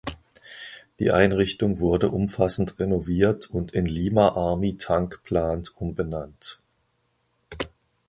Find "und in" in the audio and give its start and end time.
3.51-3.85